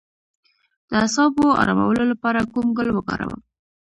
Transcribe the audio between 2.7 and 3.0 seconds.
ګل